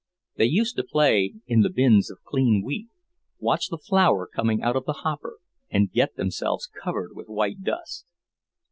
They 0.37 0.45
used 0.45 0.77
to 0.77 0.83
play 0.83 1.35
in 1.45 1.61
the 1.61 1.69
bins 1.69 2.09
of 2.09 2.23
clean 2.25 2.63
wheat, 2.65 2.87
watch 3.37 3.67
the 3.67 3.77
flour 3.77 4.25
coming 4.25 4.63
out 4.63 4.75
of 4.75 4.85
the 4.85 4.93
hopper 5.05 5.37
and 5.69 5.91
get 5.91 6.15
themselves 6.15 6.65
covered 6.65 7.11
with 7.13 7.27
white 7.27 7.61
dust. 7.63 8.07